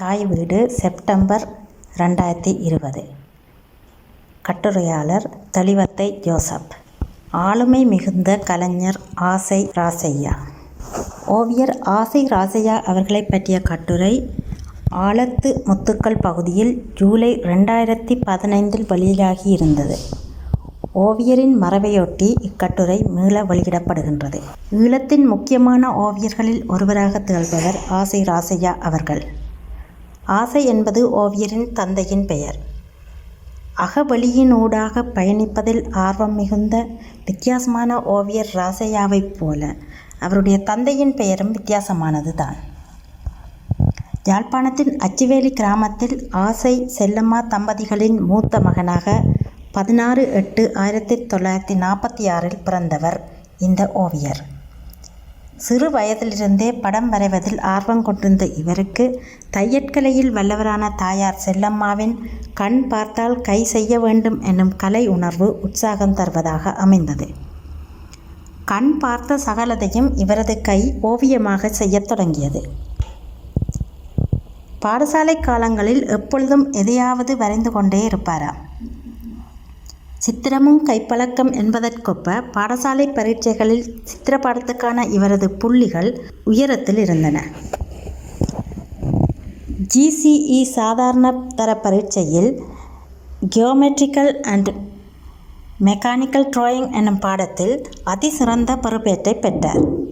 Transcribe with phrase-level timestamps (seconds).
[0.00, 1.48] தாய் வீடு செப்டம்பர்
[1.98, 3.04] ரெண்டாயிரத்தி இருபது.
[4.42, 6.74] கட்டுரையாளர் தெளிவத்தை ஜோசப்.
[7.30, 10.34] ஆளுமை மிகுந்த கலைஞர் ஆசை ராசையா.
[11.26, 14.30] ஓவியர் ஆசை ராசையா அவர்களைப் பற்றிய கட்டுரை
[14.94, 19.96] ஆலத்து முத்துக்கள் பகுதியில் ஜூலை ரெண்டாயிரத்தி பதினைந்தில் வெளியாகி இருந்தது.
[20.94, 24.40] ஓவியரின் மறவையொட்டி இக்கட்டுரை மீள வெளியிடப்படுகின்றது.
[24.72, 29.44] ஈழத்தின் முக்கியமான ஓவியர்களில் ஒருவராக திகழ்பவர் ஆசை ராசையா அவர்கள்.
[30.26, 32.58] ஆசை என்பது ஓவியரின் தந்தையின் பெயர்.
[33.76, 36.86] அகவழியினூடாக பயணிப்பதில் ஆர்வம் மிகுந்த
[37.24, 39.74] வித்தியாசமான ஓவியர் ராசையாவைப் போல
[40.18, 42.56] அவருடைய தந்தையின் பெயரும் வித்தியாசமானது தான்
[44.24, 49.22] யாழ்ப்பாணத்தின் அச்சுவேலி கிராமத்தில் ஆசை செல்லம்மா தம்பதிகளின் மூத்த மகனாக
[49.72, 54.44] பதினாறு எட்டு ஆயிரத்தி தொள்ளாயிரத்தி நாற்பத்தி ஆறில் பிறந்தவர் இந்த ஓவியர்.
[55.56, 59.22] சிறு வயதிலிருந்தே படம் வரைவதில் ஆர்வம் கொண்டிருந்த இவருக்கு
[59.56, 62.14] தையற்கலையில் வல்லவரான தாயார் செல்லம்மாவின்
[62.54, 67.28] கண் பார்த்தால் கை செய்ய வேண்டும் என்னும் கலை உணர்வு உற்சாகம் தருவதாக அமைந்தது.
[68.64, 72.62] கண் பார்த்த சகலதையும் இவரது கை ஓவியமாக செய்யத் தொடங்கியது.
[74.86, 78.60] பாடசாலை காலங்களில் எப்பொழுதும் எதையாவது வரைந்து கொண்டே இருப்பாராம்.
[80.26, 87.44] சித்திரமும் கைப்பழக்கம் என்பதற்கொப்ப பாடசாலை பரீட்சைகளில் சித்திரப்பாடத்துக்கான இவரது புள்ளிகள் உயரத்தில் இருந்தன.
[89.94, 92.62] ஜிசிஇ சாதாரண தர பரீட்சையில்
[93.56, 94.70] ஜியோமெட்ரிக்கல் அண்ட்
[95.84, 100.05] மெக்கானிக்கல் டிராயிங் எனும் பாடத்தில் அதிசிறந்த பொறுப்பேற்றை பெற்றார்.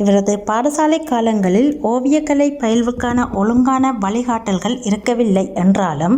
[0.00, 6.16] இவரது பாடசாலை காலங்களில் ஓவியக்கலை பயில்வுக்கான ஒழுங்கான வழிகாட்டல்கள் இருக்கவில்லை என்றாலும்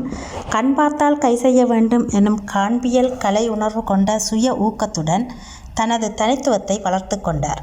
[0.51, 5.25] கண் பார்த்தால் கை செய்ய வேண்டும் எனும் காண்பியல் கலை உணர்வு கொண்ட சுய ஊக்கத்துடன்
[5.75, 7.63] தனது தனித்துவத்தை வளர்த்து கொண்டார்.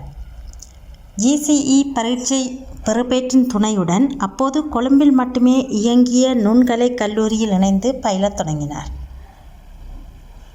[1.17, 2.41] ஜிசிஇ பரீட்சை
[2.85, 8.89] பெறுபேற்றின் துணையுடன் அப்போது கொழும்பில் மட்டுமே இயங்கிய நுண்கலை கல்லூரியில் இணைந்து பயிலத் தொடங்கினார்.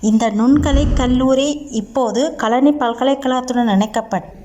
[0.01, 4.43] இந்த நுண்கலை கல்லூரி இப்போது கலனி பல்கலைக்கழகத்துடன் இணைக்கப்பட்டு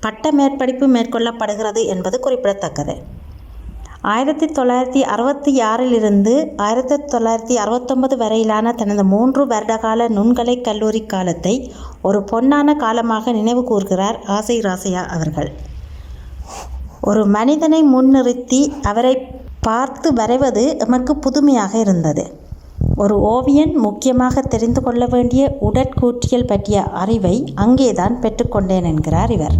[0.00, 2.96] பட்ட மேற்படிப்பு மேற்கொள்ளப்படுகிறது என்பது குறிப்பிடத்தக்கது.
[4.12, 11.54] ஆயிரத்தி தொள்ளாயிரத்தி அறுபத்தி ஆறிலிருந்து ஆயிரத்தி தொள்ளாயிரத்தி அறுபத்தொன்பது வரையிலான தனது மூன்று வருடகால நுண்கலை கல்லூரி காலத்தை
[12.02, 15.50] ஒரு பொன்னான காலமாக நினைவு கூர்கிறார் ஆசை ராசையா அவர்கள்.
[17.00, 19.14] ஒரு மனிதனை முன்னிறுத்தி அவரை
[19.60, 22.24] பார்த்து வரைவது எமக்கு புதுமையாக இருந்தது.
[23.02, 29.56] ஒரு ஓவியன் முக்கியமாக தெரிந்து கொள்ள வேண்டிய உடற்கூற்றியல் பற்றிய அறிவை அங்கேதான் பெற்றுக்கொண்டேன் என்கிறார் இவர்.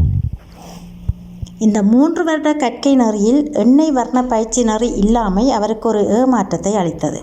[1.59, 7.21] இந்த மூன்று வருட கற்கை நெறியில் எண்ணெய் வர்ண பயிற்சி நெறி இல்லாமை அவருக்கு ஒரு ஏமாற்றத்தை அளித்தது.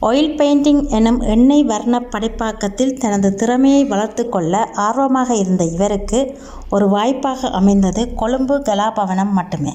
[0.00, 6.20] ஆயில் பெயிண்டிங் எனும் எண்ணெய் வர்ண படைப்பாக்கத்தில் தனது திறமையை வளர்த்து கொள்ள ஆர்வமாக இருந்த இவருக்கு
[6.70, 9.74] ஒரு வாய்ப்பாக அமைந்தது கொழும்பு கலாபவனம் மட்டுமே.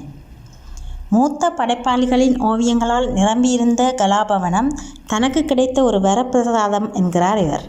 [1.15, 4.69] மூத்த படைப்பாளிகளின் ஓவியங்களால் நிரம்பியிருந்த கலாபவனம்
[5.07, 7.65] தனக்கு கிடைத்த ஒரு வரப்பிரசாதம் என்கிறார் இவர்.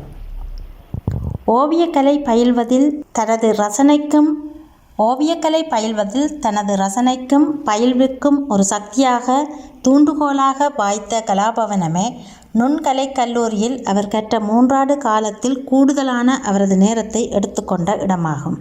[1.58, 4.30] ஓவியக்கலை பயில்வதில் தனது ரசனைக்கும்
[4.98, 9.36] ஓவியக்கலை பயில்வதில் தனது ரசனைக்கும் பயில்விற்கும் ஒரு சக்தியாக
[9.84, 12.06] தூண்டுகோலாக வாய்த்த கலாபவனமே
[12.60, 18.58] நுண்கலை கல்லூரியில் அவர் கற்ற மூன்றாண்டு காலத்தில் கூடுதலான அவரது நேரத்தை எடுத்துக்கொண்ட இடமாகும்.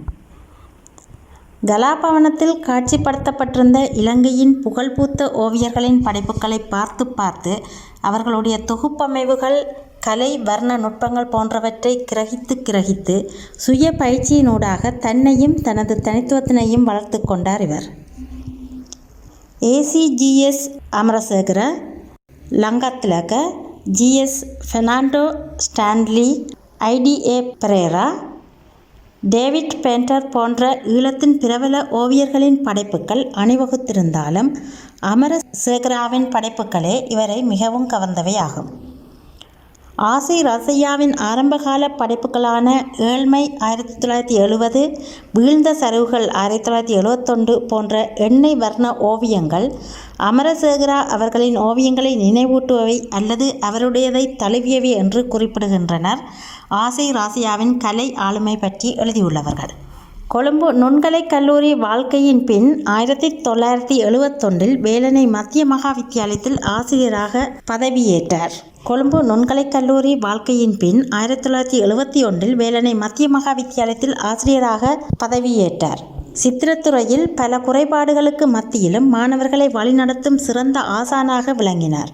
[1.66, 7.54] கலாபவனத்தில் காட்சிப்படுத்தப்பட்டிருந்த இலங்கையின் புகழ்பூத்த ஓவியர்களின் படைப்புகளை பார்த்து பார்த்து
[8.02, 9.58] அவர்களுடைய தொகுப்பமைவுகள்
[10.00, 13.16] கலை வர்ண நுட்பங்கள் போன்றவற்றை கிரகித்து கிரகித்து
[13.56, 17.88] சுய பயிற்சியினூடாக தன்னையும் தனது தனித்துவத்தினையும் வளர்த்து கொண்டார் இவர்.
[19.62, 21.60] ACGS Amarasekara
[22.50, 23.34] Lankathilaka
[24.00, 25.26] GS Fernando
[25.66, 26.30] Stanley
[26.80, 28.08] IDA Perera
[29.30, 34.50] David Paynter போன்ற ஈழத்தின் பிரபல ஓவியர்களின் படைப்புகள் அணிவகுத்திருந்தாலும்
[35.06, 38.70] அமரசேகராவின் படைப்புகளே இவரை மிகவும் கவர்ந்தவை ஆகும்
[39.96, 45.00] ஆசை ரசையாவின் ஆரம்பகால படைப்புகளான ஏழ்மை ஆயிரத்தி தொள்ளாயிரத்தி எழுபது
[45.34, 49.74] வீழ்ந்த சரிவுகள் ஆயிரத்தி தொள்ளாயிரத்தி எழுபத்தொன்று போன்ற எண்ணெய் வர்ண ஓவியங்கள்
[50.20, 56.22] அமரசேகரா அவர்களின் ஓவியங்களை நினைவூட்டுபவை அல்லது அவருடையதை தழுவியவை என்று குறிப்பிடுகின்றனர்.
[56.68, 59.74] ஆசை ராசியாவின் கலை ஆளுமை பற்றி எழுதியுள்ளவர்கள்.
[60.28, 68.52] கொழும்பு நுண்கலை கல்லூரி வாழ்க்கையின் பின் ஆயிரத்தி தொள்ளாயிரத்தி எழுவத்தொன்றில் வேலனை மத்திய மகா வித்தியாலயத்தில் ஆசிரியராக பதவியேற்றார்.
[68.84, 76.02] கொழும்பு நுண்கலைக் கல்லூரி வாழ்க்கையின் பின் ஆயிரத்தி தொள்ளாயிரத்தி எழுவத்தி ஒன்றில் வேலனை மத்திய மகா வித்தியாலயத்தில் ஆசிரியராக பதவியேற்றார்.
[76.44, 82.10] சித்திரத்துறையில் பல குறைபாடுகளுக்கு மத்தியிலும் மாணவர்களை வழிநடத்தும் சிறந்த ஆசானாக விளங்கினார்.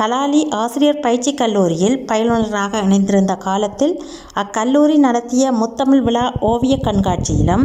[0.00, 3.92] பலாலி ஆசிரியர் பயிற்சி கல்லூரியில் பயிலுநராக இணைந்திருந்த காலத்தில்
[4.34, 7.64] அக்கல்லூரி நடத்திய முத்தமிழ் விழா ஓவிய கண்காட்சியிலும்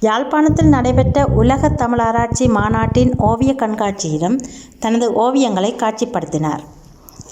[0.00, 4.36] யாழ்ப்பாணத்தில் நடைபெற்ற உலக தமிழாராய்ச்சி மாநாட்டின் ஓவிய கண்காட்சியிலும்
[4.78, 6.64] தனது ஓவியங்களை காட்சிப்படுத்தினார்.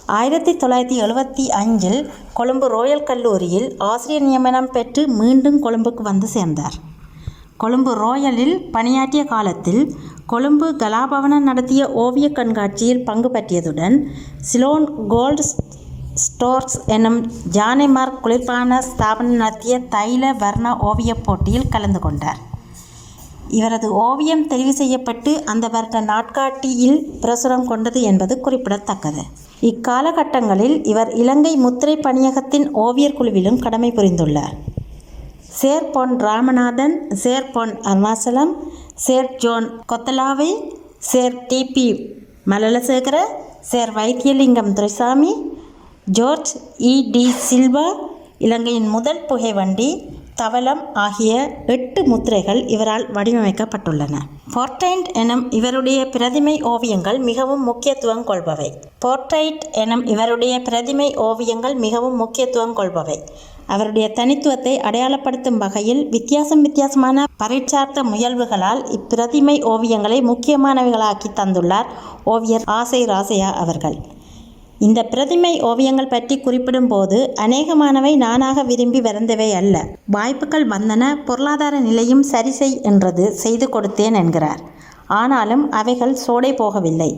[0.06, 2.00] ஆயிரத்தி தொள்ளாயிரத்தி எழுபத்தி அஞ்சில்
[2.32, 6.76] கொழும்பு ரோயல் கல்லூரியில் ஆசிரியர் நியமனம் பெற்று மீண்டும் கொழும்புக்கு வந்து சேர்ந்தார்.
[7.56, 9.82] கொழும்பு ரோயலில் பணியாற்றிய காலத்தில்
[10.26, 13.96] கொழும்பு கலாபவனம் நடத்திய ஓவிய கண்காட்சியில் பங்கு பற்றியதுடன்
[14.40, 15.42] சிலோன் கோல்ட்
[16.14, 17.20] ஸ்டோர்ஸ் எனும்
[17.52, 22.40] ஜானேமார்க் குளிர்பான ஸ்தாபனம் நடத்திய தைல வர்ண ஓவியப் போட்டியில் கலந்து கொண்டார்.
[23.48, 29.22] இவரது ஓவியம் தெரிவு செய்யப்பட்டு அந்த வருட நாட்காட்டியில் பிரசுரம் கொண்டது என்பது குறிப்பிடத்தக்கது.
[29.60, 34.54] இக்காலகட்டங்களில் இவர் இலங்கை முத்திரை பணியகத்தின் ஓவியர் குழுவிலும் கடமை புரிந்துள்ளார்.
[35.60, 38.52] சேர் Pon Ramanathan Sir Pon Arunachalam
[39.04, 40.50] Sir John Kotelawala
[41.10, 41.86] Sir DB
[42.50, 43.16] Malalasekera
[43.70, 45.32] Sir Vaithilingam Duraiswamy
[46.18, 46.52] George
[46.92, 47.86] E de Silva
[48.38, 49.88] இலங்கையின் முதல் புகைவண்டி
[50.34, 51.32] தவளம் ஆகிய
[51.66, 54.14] எட்டு முத்திரைகள் இவரால் வடிவமைக்கப்பட்டுள்ளன.
[54.54, 58.68] போர்ட்ரைட் எனும் இவருடைய பிரதிமை ஓவியங்கள் மிகவும் முக்கியத்துவம் கொள்பவை.
[59.04, 63.18] போர்ட்ரைட் எனும் இவருடைய பிரதிமை ஓவியங்கள் மிகவும் முக்கியத்துவம் கொள்பவை.
[63.66, 71.86] அவருடைய தனித்துவத்தை அடையாளப்படுத்தும் வகையில் வித்தியாசம் வித்தியாசமான பரீட்சார்த்த முயல்வுகளால் இப்பிரதிமை ஓவியங்களை முக்கியமானவைகளாக்கி தந்துள்ளார்
[72.24, 73.96] ஓவியர் ஆசை ராசையா அவர்கள்.
[74.78, 79.84] இந்த பிரதிமை ஓவியங்கள் பற்றி குறிப்பிடும்போது அநேகமானவை நானாக விரும்பி வரைந்தவை அல்ல.
[80.06, 84.60] வாய்ப்புகள் வந்தன பொருளாதார நிலையும் சரிசெய் என்றது செய்து கொடுத்தேன் என்கிறார்.
[85.06, 87.10] ஆனாலும் அவைகள் சோடை போகவில்லை.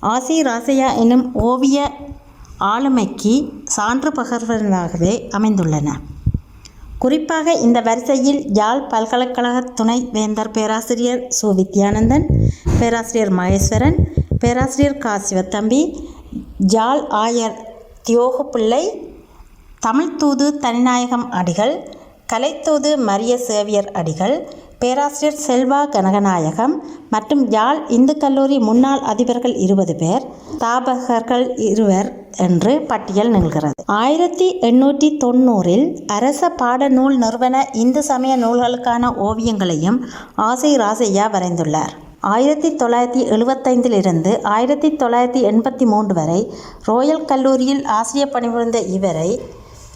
[0.00, 1.90] ஆசை ராசையா என்னும் ஓவிய
[2.60, 5.88] ஆளுமைக்கு சான்று பகர்வர்களாகவே அமைந்துள்ளன.
[6.98, 11.54] குறிப்பாக இந்த வரிசையில் யாழ் பல்கலைக்கழக துணை வேந்தர் பேராசிரியர் சு.
[11.54, 12.26] வித்யானந்தன்
[12.80, 13.96] பேராசிரியர் மகேஸ்வரன்
[14.38, 15.98] பேராசிரியர் கா சிவத்தம்பி
[16.58, 17.56] ஜாழ் ஆயர்
[18.02, 18.84] தியோகு பிள்ளை
[19.86, 21.74] தமிழ்தூது தனிநாயகம் அடிகள்
[22.32, 24.48] கலைத்தூது மரிய சேவியர் அடிகள்
[24.78, 26.74] பேராசிரியர் செல்வா கனகநாயகம்
[27.10, 30.24] மற்றும் யாழ் இந்து கல்லூரி முன்னாள் அதிபர்கள் இருபது பேர்
[30.58, 33.72] தாபகர்கள் இருவர் என்று பட்டியல் நிகழ்கிறது.
[33.86, 39.98] ஆயிரத்தி எண்ணூற்றி தொண்ணூறில் அரச பாடநூல் நிறுவன இந்து சமய நூல்களுக்கான ஓவியங்களையும்
[40.34, 41.94] ஆசை ராசையா வரைந்துள்ளார்.
[42.20, 46.40] ஆயிரத்தி தொள்ளாயிரத்தி எழுபத்தைந்திலிருந்து ஆயிரத்தி தொள்ளாயிரத்தி எண்பத்தி மூன்று வரை
[46.86, 49.30] ரோயல் கல்லூரியில் ஆசிரியர் பணிபுரிந்த இவரை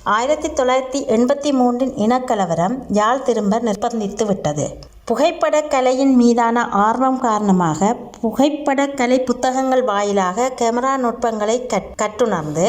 [0.04, 4.66] ஆயிரத்தி தொள்ளாயிரத்தி எண்பத்தி மூன்றின் இனக்கலவரம் யாழ் திரும்ப நிர்பந்தித்து விட்டது
[5.10, 7.88] புகைப்படக் கலையின் மீதான ஆர்வம் காரணமாக
[8.20, 12.66] புகைப்படக்கலை புத்தகங்கள் வாயிலாக கேமரா நுட்பங்களை கட் கற்றுணர்ந்து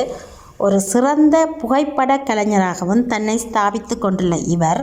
[0.57, 4.81] ஒரு சிறந்த புகைப்படக் கலைஞராகவும் தன்னை ஸ்தாபித்து கொண்டுள்ள இவர்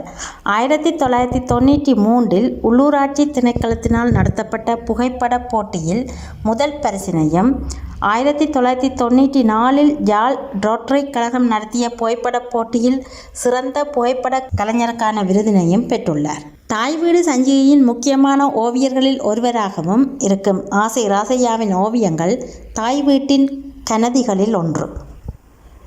[0.49, 6.03] ஆயிரத்தி தொள்ளாயிரத்தி தொண்ணூற்றி மூன்றில் உள்ளூராட்சி திணைக்களத்தினால் நடத்தப்பட்ட புகைப்படப் போட்டியில்
[6.43, 7.51] முதல் பரிசினையும்
[7.99, 16.43] ஆயிரத்தி தொள்ளாயிரத்தி தொண்ணூற்றி நாலில் ஜால் ரோட்டரி கழகம் நடத்திய புகைப்படப் போட்டியில் சிறந்த புகைப்படக் கலைஞருக்கான விருதினையும் பெற்றுள்ளார்.
[16.67, 24.89] தாய் வீடு சஞ்சிகையின் முக்கியமான ஓவியர்களில் ஒருவராகவும் இருக்கும் ஆசை ராசையாவின் ஓவியங்கள் தாய் வீட்டின் கனதிகளில் ஒன்று.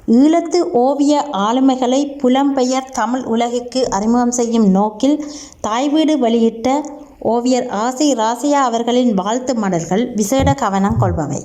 [0.06, 5.24] ஈழத்து ஓவிய ஆளுமைகளை புலம்பெயர் தமிழ் உலகிற்கு அறிமுகம் செய்யும் நோக்கில்
[5.60, 6.84] தாய் வீடு வெளியிட்ட
[7.18, 11.42] ஓவியர் ஆசை ராசையா அவர்களின் வாழ்த்து மடல்கள் விசேட கவனம் கொள்பவை.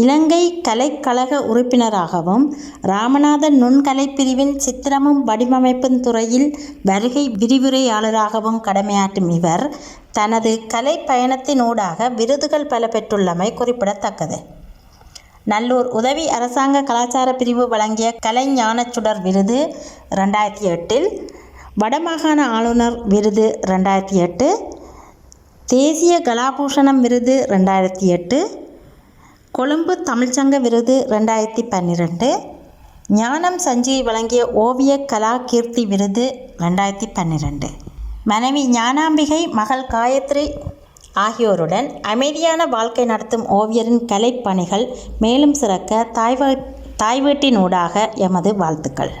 [0.00, 2.44] இலங்கை கலைக்கழக உறுப்பினராகவும்
[2.82, 9.76] ராமநாதன் நுண்கலை பிரிவின் சித்திரமும் வடிவமைப்பும் துறையில் வருகை விரிவுரையாளராகவும் கடமையாற்றும் இவர்
[10.12, 14.38] தனது கலை பயணத்தினூடாக விருதுகள் பல பெற்றுள்ளமை குறிப்பிடத்தக்கது.
[15.44, 19.76] நல்லூர் உதவி அரசாங்க கலாச்சார பிரிவு வழங்கிய கலைஞானச்சுடர் விருது
[20.10, 21.08] ரெண்டாயிரத்தி எட்டில்
[21.80, 24.48] வடமாகாண ஆளுநர் விருது ரெண்டாயிரத்தி எட்டு
[25.66, 28.38] தேசிய கலாபூஷணம் விருது ரெண்டாயிரத்தி எட்டு
[29.56, 32.28] கொழும்பு தமிழ்ச்சங்க விருது ரெண்டாயிரத்தி பன்னிரெண்டு.
[33.18, 36.24] ஞானம் சஞ்சிகை வழங்கிய ஓவிய கலா கீர்த்தி விருது
[36.62, 37.68] ரெண்டாயிரத்தி பன்னிரெண்டு.
[38.32, 40.44] மனைவி ஞானாம்பிகை மகள் காயத்ரி
[41.26, 44.86] ஆகியோருடன் அமைதியான வாழ்க்கை நடத்தும் ஓவியரின் கலைப்பணிகள்
[45.24, 46.40] மேலும் சிறக்க தாய்
[47.02, 49.12] தாய் வீட்டினூடாக எமது வாழ்த்துக்கள்.